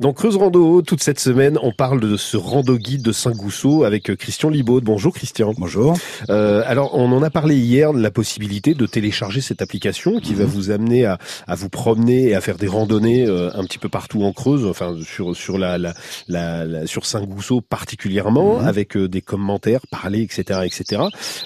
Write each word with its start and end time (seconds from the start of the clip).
Dans 0.00 0.12
Creuse 0.12 0.34
Rando, 0.34 0.82
toute 0.82 1.04
cette 1.04 1.20
semaine, 1.20 1.56
on 1.62 1.70
parle 1.70 2.00
de 2.00 2.16
ce 2.16 2.36
rando 2.36 2.76
guide 2.76 3.02
de 3.02 3.12
Saint-Gousseau 3.12 3.84
avec 3.84 4.10
euh, 4.10 4.16
Christian 4.16 4.50
Libaud. 4.50 4.80
Bonjour 4.80 5.14
Christian. 5.14 5.54
Bonjour. 5.56 5.96
Euh, 6.30 6.64
alors, 6.66 6.96
on 6.96 7.12
en 7.12 7.22
a 7.22 7.30
parlé 7.30 7.54
hier 7.54 7.92
de 7.92 8.00
la 8.00 8.10
possibilité 8.10 8.74
de 8.74 8.86
télécharger 8.86 9.40
cette 9.40 9.62
application 9.62 10.18
qui 10.18 10.34
va 10.34 10.46
mhm. 10.46 10.50
vous 10.50 10.70
amener 10.72 11.04
à, 11.04 11.18
à, 11.46 11.54
vous 11.54 11.68
promener 11.68 12.30
et 12.30 12.34
à 12.34 12.40
faire 12.40 12.56
des 12.56 12.66
randonnées 12.66 13.24
euh, 13.24 13.50
un 13.54 13.62
petit 13.62 13.78
peu 13.78 13.88
partout 13.88 14.24
en 14.24 14.32
Creuse, 14.32 14.66
enfin 14.66 14.96
sur 15.00 15.36
sur 15.36 15.58
la, 15.58 15.78
la, 15.78 15.94
la, 16.26 16.88
sur 16.88 17.06
Saint-Gousseau 17.06 17.60
particulièrement, 17.60 18.58
mhm. 18.58 18.66
avec 18.66 18.96
euh, 18.96 19.06
des 19.06 19.20
commentaires, 19.20 19.82
parler, 19.92 20.22
etc., 20.22 20.62
etc. 20.64 21.02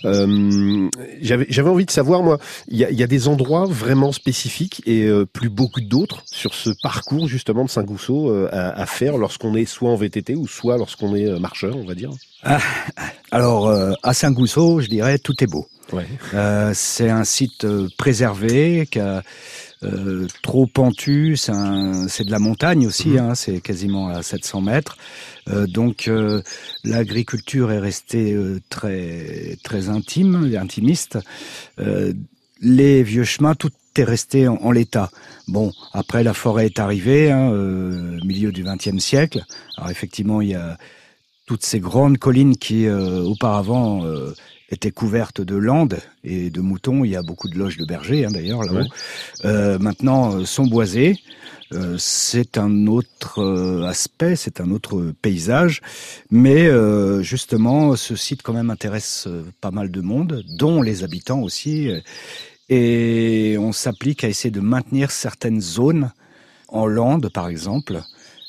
Euh, 0.07 0.89
j'avais 1.21 1.45
j'avais 1.51 1.69
envie 1.69 1.85
de 1.85 1.91
savoir 1.91 2.23
moi, 2.23 2.39
il 2.69 2.79
y 2.79 2.85
a, 2.87 2.91
y 2.91 3.03
a, 3.03 3.07
des 3.07 3.29
endroits 3.29 3.67
vraiment 3.67 4.11
spécifiques 4.11 4.80
et 4.87 5.07
plus 5.35 5.51
beaucoup 5.51 5.83
d'autres 5.83 6.23
sur 6.25 6.55
ce 6.55 6.71
parcours 6.83 7.29
justement 7.29 7.67
de 7.67 7.69
Saint-Gousseau 7.69 8.38
euh, 8.46 8.73
à, 8.75 8.86
faire 8.86 9.16
lorsqu'on 9.16 9.55
est 9.55 9.64
soit 9.64 9.91
en 9.91 9.96
VTT 9.96 10.34
ou 10.34 10.47
soit 10.47 10.77
lorsqu'on 10.77 11.15
est 11.15 11.27
euh, 11.27 11.38
marcheur, 11.38 11.77
on 11.77 11.84
va 11.84 11.95
dire? 11.95 12.10
Ah, 12.42 12.61
Alors, 13.30 13.69
euh, 13.69 13.92
à 14.02 14.14
Saint-Gousseau, 14.14 14.80
je 14.80 14.88
dirais, 14.88 15.19
tout 15.19 15.42
est 15.42 15.47
beau. 15.47 15.66
c'est 16.74 17.11
un 17.11 17.24
site 17.24 17.66
préservé, 17.97 18.87
qui 18.91 19.01
a, 19.01 19.23
trop 20.42 20.66
pentu, 20.66 21.37
c'est 21.37 21.52
de 21.52 22.30
la 22.30 22.38
montagne 22.41 22.87
aussi, 22.87 23.11
mhm. 23.11 23.19
hein, 23.19 23.34
c'est 23.34 23.61
quasiment 23.61 24.09
à 24.09 24.23
700 24.23 24.61
mètres. 24.61 24.97
donc 25.69 26.11
l'agriculture 26.83 27.70
est 27.70 27.78
restée 27.78 28.36
très 28.70 29.56
très 29.62 29.89
intime, 29.89 30.52
intimiste. 30.61 31.19
les 32.61 33.02
vieux 33.05 33.23
chemins, 33.23 33.55
tout 33.55 33.70
est 33.98 34.05
resté 34.05 34.48
en, 34.48 34.70
l'état. 34.70 35.11
Bon, 35.47 35.73
après 35.93 36.23
la 36.23 36.34
forêt 36.34 36.66
est 36.66 36.79
arrivée, 36.79 37.30
hein, 37.30 37.51
euh, 37.52 38.19
milieu 38.25 38.52
du 38.52 38.65
XXe 38.65 38.98
siècle. 38.98 39.45
Alors 39.77 39.91
effectivement, 39.91 40.41
il 40.41 40.51
y 40.51 40.55
a 40.55 40.77
toutes 41.47 41.65
ces 41.65 41.80
grandes 41.80 42.19
collines 42.19 42.56
qui 42.56 42.87
euh, 42.87 43.22
auparavant 43.22 44.05
euh, 44.05 44.34
étaient 44.70 44.91
couvertes 44.91 45.41
de 45.41 45.56
landes 45.56 45.98
et 46.25 46.50
de 46.50 46.61
moutons. 46.61 47.05
Il 47.05 47.11
y 47.11 47.17
a 47.17 47.22
beaucoup 47.22 47.48
de 47.48 47.59
loges 47.59 47.78
de 47.78 47.84
bergers 47.84 48.25
hein, 48.25 48.31
d'ailleurs 48.31 48.62
là-haut. 48.62 49.78
Maintenant, 49.78 50.44
sont 50.44 50.67
boisées. 50.67 51.17
c'est 51.97 52.59
un 52.59 52.87
autre 52.87 53.84
aspect, 53.87 54.37
c'est 54.37 54.61
un 54.61 54.70
autre 54.70 55.12
paysage, 55.22 55.81
mais 56.31 56.69
justement, 57.22 57.97
ce 57.97 58.15
site 58.15 58.42
quand 58.42 58.53
même 58.53 58.70
intéresse 58.70 59.27
pas 59.61 59.70
mal 59.70 59.91
de 59.91 60.00
monde, 60.03 60.44
dont 60.59 60.83
les 60.83 61.03
habitants 61.03 61.41
aussi 61.41 61.91
et 62.69 63.56
on 63.58 63.72
s'applique 63.72 64.24
à 64.24 64.28
essayer 64.28 64.50
de 64.50 64.61
maintenir 64.61 65.11
certaines 65.11 65.61
zones 65.61 66.12
en 66.69 66.86
lande, 66.86 67.30
par 67.33 67.48
exemple, 67.48 68.02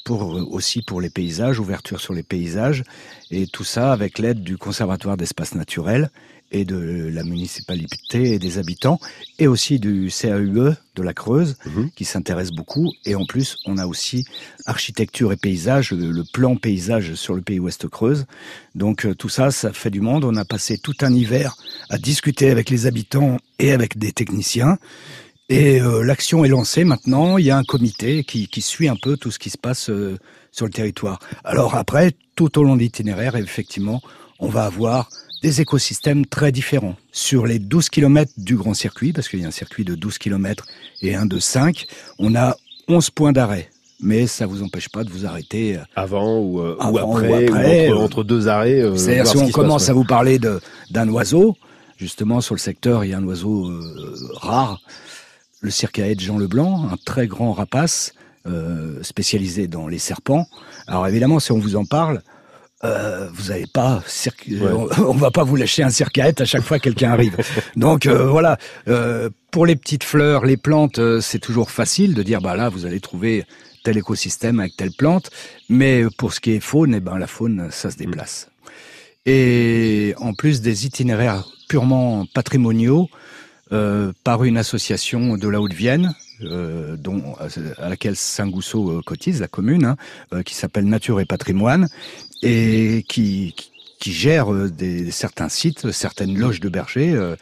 pour 0.04 0.22
aussi 0.52 0.82
pour 0.82 1.02
les 1.02 1.10
paysages, 1.10 1.60
ouverture 1.60 2.00
sur 2.00 2.14
les 2.14 2.24
paysages, 2.24 2.84
et 3.32 3.48
tout 3.48 3.64
ça 3.64 3.92
avec 3.92 4.20
l'aide 4.20 4.42
du 4.42 4.58
Conservatoire 4.58 5.18
d'espaces 5.18 5.56
naturels 5.56 6.10
et 6.52 6.66
de 6.66 7.10
la 7.14 7.24
municipalité 7.24 8.34
et 8.34 8.40
des 8.40 8.58
habitants, 8.58 9.00
et 9.38 9.48
aussi 9.48 9.80
du 9.80 10.10
CAUE 10.10 10.76
de 10.96 11.04
la 11.04 11.14
Creuse, 11.14 11.58
mhm. 11.66 11.92
qui 11.96 12.06
s'intéresse 12.06 12.52
beaucoup. 12.52 12.92
Et 13.06 13.16
en 13.16 13.26
plus, 13.26 13.58
on 13.66 13.78
a 13.78 13.86
aussi 13.86 14.26
architecture 14.66 15.32
et 15.32 15.38
paysage, 15.38 15.92
le, 15.92 16.24
plan 16.34 16.56
paysage 16.56 17.14
sur 17.14 17.36
le 17.36 17.42
pays 17.42 17.60
Ouest 17.60 17.88
Creuse. 17.88 18.26
Donc 18.76 19.06
euh, 19.06 19.14
tout 19.14 19.30
ça, 19.30 19.52
ça 19.52 19.74
fait 19.74 19.92
du 19.92 20.02
monde. 20.02 20.24
On 20.24 20.36
a 20.36 20.46
passé 20.46 20.78
tout 20.78 20.96
un 21.02 21.14
hiver 21.14 21.56
à 21.90 21.98
discuter 21.98 22.50
avec 22.50 22.70
les 22.70 22.88
habitants 22.88 23.38
et 23.60 23.72
avec 23.72 23.98
des 23.98 24.12
techniciens. 24.12 24.78
Et 25.50 25.82
euh, 25.82 26.04
l'action 26.04 26.46
est 26.46 26.50
lancée 26.50 26.84
maintenant. 26.84 27.38
Il 27.38 27.46
y 27.46 27.52
a 27.52 27.58
un 27.58 27.64
comité 27.64 28.24
qui, 28.24 28.48
qui, 28.48 28.62
suit 28.62 28.88
un 28.88 28.96
peu 28.96 29.18
tout 29.18 29.32
ce 29.32 29.40
qui 29.40 29.50
se 29.50 29.58
passe 29.58 29.90
euh, 29.90 30.18
sur 30.52 30.66
le 30.66 30.72
territoire. 30.72 31.20
Alors 31.44 31.76
après, 31.76 32.14
tout 32.36 32.60
au 32.60 32.64
long 32.64 32.76
de 32.76 32.82
l'itinéraire, 32.82 33.36
effectivement, 33.36 34.02
on 34.40 34.48
va 34.48 34.66
avoir 34.66 35.10
des 35.42 35.62
écosystèmes 35.62 36.26
très 36.26 36.52
différents. 36.52 36.96
Sur 37.12 37.46
les 37.46 37.60
12 37.60 37.90
km 37.90 38.32
du 38.38 38.56
grand 38.56 38.74
circuit, 38.74 39.14
parce 39.14 39.30
qu'il 39.30 39.40
y 39.40 39.46
a 39.46 39.48
un 39.48 39.52
circuit 39.52 39.86
de 39.86 39.96
12 39.96 40.18
km 40.18 40.66
et 41.02 41.16
un 41.16 41.26
de 41.26 41.40
5, 41.40 41.86
on 42.20 42.36
a 42.36 42.56
11 42.88 43.10
points 43.12 43.32
d'arrêt. 43.32 43.70
Mais 44.02 44.28
ça 44.28 44.46
vous 44.46 44.64
empêche 44.64 44.88
pas 44.88 45.04
de 45.04 45.10
vous 45.10 45.26
arrêter 45.26 45.76
euh, 45.76 45.82
avant 45.94 46.40
ou, 46.40 46.62
euh, 46.62 46.78
ou 46.90 46.98
après, 46.98 47.92
entre, 47.92 48.24
deux 48.24 48.48
arrêts. 48.48 48.82
Euh, 48.82 48.96
C'est-à-dire 48.96 49.28
si 49.28 49.38
on 49.38 49.50
commence 49.50 49.90
à 49.90 49.94
vous 49.94 50.06
parler 50.06 50.40
d'un 50.90 51.10
oiseau, 51.10 51.58
justement 51.98 52.40
sur 52.40 52.56
le 52.56 52.60
secteur, 52.60 53.04
il 53.04 53.12
y 53.12 53.14
a 53.14 53.18
un 53.18 53.26
oiseau 53.26 53.70
rare, 54.36 54.82
le 55.62 55.72
circaète 55.72 56.20
Jean 56.20 56.38
Leblanc, 56.38 56.90
un 56.92 56.98
très 57.06 57.28
grand 57.28 57.54
rapace 57.54 58.14
spécialisé 59.04 59.68
dans 59.68 59.88
les 59.88 60.00
serpents. 60.00 60.48
Alors 60.88 61.06
évidemment, 61.08 61.40
si 61.40 61.52
on 61.52 61.60
vous 61.60 61.76
en 61.76 61.86
parle, 61.86 62.24
euh, 62.86 63.28
vous 63.34 63.50
n'avez 63.50 63.66
pas 63.68 64.02
on, 65.00 65.14
va 65.14 65.32
pas 65.32 65.44
vous 65.44 65.58
lâcher 65.58 65.84
un 65.84 65.90
circaète 65.90 66.40
à 66.40 66.46
chaque 66.46 66.64
fois 66.64 66.78
que 66.78 66.86
quelqu'un 66.86 67.12
arrive. 67.12 67.36
Donc 67.76 68.06
euh, 68.06 68.28
voilà, 68.28 68.58
euh, 68.88 69.30
pour 69.52 69.66
les 69.66 69.76
petites 69.76 70.06
fleurs, 70.06 70.46
les 70.46 70.56
plantes, 70.56 71.00
c'est 71.20 71.40
toujours 71.40 71.72
facile 71.72 72.14
de 72.14 72.24
dire 72.24 72.40
bah 72.40 72.56
là 72.56 72.70
vous 72.70 72.86
allez 72.86 73.02
trouver 73.02 73.44
tel 73.84 73.98
écosystème 73.98 74.62
avec 74.62 74.78
telle 74.78 74.92
plante, 74.92 75.30
mais 75.68 76.04
pour 76.18 76.34
ce 76.34 76.40
qui 76.40 76.52
est 76.52 76.62
faune, 76.62 76.96
eh 76.96 77.02
ben 77.02 77.18
la 77.18 77.28
faune 77.28 77.68
ça 77.70 77.92
se 77.92 77.98
déplace. 77.98 78.50
Et 79.26 80.14
en 80.18 80.34
plus 80.34 80.62
des 80.62 80.86
itinéraires 80.86 81.46
purement 81.68 82.26
patrimoniaux 82.34 83.10
par 84.24 84.44
une 84.44 84.58
association 84.58 85.38
de 85.38 85.48
la 85.48 85.62
Haute-Vienne, 85.62 86.16
euh, 86.42 86.96
dont, 86.98 87.36
à 87.78 87.90
laquelle 87.90 88.16
Saint-Gousseau 88.16 89.02
cotise, 89.06 89.42
la 89.42 89.48
commune, 89.48 89.96
hein, 90.32 90.44
qui 90.44 90.56
s'appelle 90.56 90.86
Nature 90.86 91.20
et 91.20 91.26
Patrimoine, 91.26 91.88
et 92.42 93.06
qui, 93.08 93.54
qui 94.00 94.14
gère 94.14 94.52
euh, 94.54 94.70
des, 94.70 95.12
certains 95.12 95.50
sites, 95.50 95.92
certaines 95.92 96.38
loges 96.38 96.60
de 96.60 96.70
bergers, 96.70 97.14
euh, 97.14 97.36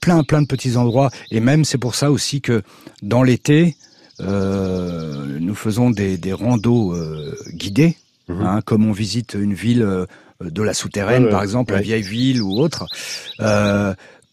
plein 0.00 0.22
plein 0.24 0.42
de 0.42 0.46
petits 0.46 0.76
endroits. 0.76 1.10
Et 1.30 1.40
même 1.40 1.64
c'est 1.64 1.78
pour 1.78 1.94
ça 1.94 2.10
aussi 2.10 2.40
que 2.40 2.62
dans 3.02 3.22
l'été, 3.22 3.76
euh, 4.20 5.38
nous 5.40 5.54
faisons 5.54 5.90
des, 5.90 6.18
des 6.18 6.32
randos 6.32 6.92
euh, 6.92 7.36
guidés, 7.52 7.96
mhm. 8.28 8.42
hein, 8.42 8.60
comme 8.64 8.84
on 8.84 8.92
visite 8.92 9.34
une 9.34 9.54
ville 9.54 10.06
de 10.40 10.62
la 10.62 10.74
souterraine, 10.74 11.28
par 11.30 11.42
exemple, 11.42 11.72
la 11.72 11.80
vieille 11.80 12.02
ville 12.02 12.42
ou 12.42 12.58
autre. 12.58 12.86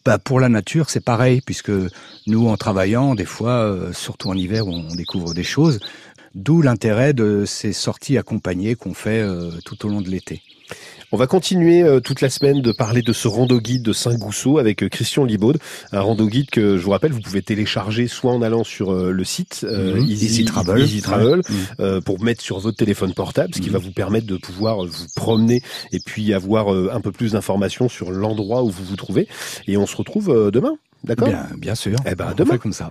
Bah 0.03 0.17
pour 0.17 0.39
la 0.39 0.50
nature, 0.50 0.89
c'est 0.89 1.03
pareil, 1.03 1.41
puisque 1.41 1.72
nous, 2.25 2.47
en 2.47 2.57
travaillant, 2.57 3.13
des 3.13 3.25
fois, 3.25 3.78
surtout 3.94 4.29
en 4.29 4.35
hiver, 4.35 4.66
on 4.67 4.95
découvre 4.95 5.34
des 5.34 5.44
choses. 5.44 5.79
D'où 6.34 6.62
l'intérêt 6.62 7.13
de 7.13 7.44
ces 7.45 7.73
sorties 7.73 8.17
accompagnées 8.17 8.75
qu'on 8.75 8.94
fait 8.94 9.22
euh, 9.22 9.51
tout 9.66 9.85
au 9.85 9.89
long 9.89 10.01
de 10.01 10.09
l'été. 10.09 10.41
On 11.13 11.17
va 11.17 11.27
continuer 11.27 11.83
euh, 11.83 11.99
toute 11.99 12.21
la 12.21 12.29
semaine 12.29 12.61
de 12.61 12.71
parler 12.71 13.01
de 13.01 13.11
ce 13.11 13.27
rando 13.27 13.59
guide 13.59 13.83
de 13.83 13.91
Saint-Gousseau 13.91 14.59
avec 14.59 14.81
euh, 14.81 14.87
Christian 14.87 15.25
Libaud, 15.25 15.55
un 15.91 15.99
rando 15.99 16.25
guide 16.25 16.49
que 16.49 16.77
je 16.77 16.83
vous 16.83 16.91
rappelle, 16.91 17.11
vous 17.11 17.19
pouvez 17.19 17.41
télécharger 17.41 18.07
soit 18.07 18.31
en 18.31 18.41
allant 18.41 18.63
sur 18.63 18.93
le 18.93 19.23
site 19.25 19.65
mhm. 19.69 20.07
Easy, 20.07 20.45
Travel, 20.45 20.81
Easy 20.81 21.01
Travel 21.01 21.41
mhm. 21.79 22.01
pour 22.01 22.23
mettre 22.23 22.41
sur 22.41 22.59
votre 22.59 22.77
téléphone 22.77 23.13
portable, 23.13 23.53
ce 23.53 23.59
qui 23.59 23.67
mhm. 23.67 23.73
va 23.73 23.79
vous 23.79 23.91
permettre 23.91 24.25
de 24.25 24.37
pouvoir 24.37 24.85
vous 24.85 25.05
promener 25.15 25.61
et 25.91 25.99
puis 25.99 26.33
avoir 26.33 26.69
un 26.69 27.01
peu 27.01 27.11
plus 27.11 27.33
d'informations 27.33 27.89
sur 27.89 28.11
l'endroit 28.11 28.63
où 28.63 28.69
vous 28.69 28.85
vous 28.85 28.95
trouvez. 28.95 29.27
Et 29.67 29.75
on 29.75 29.85
se 29.85 29.97
retrouve 29.97 30.49
demain, 30.51 30.75
d'accord? 31.03 31.27
Bien, 31.27 31.47
bien 31.57 31.75
sûr. 31.75 31.97
Eh 32.05 32.15
ben, 32.15 32.33
demain. 32.38 32.57
comme 32.57 32.73
ça. 32.73 32.89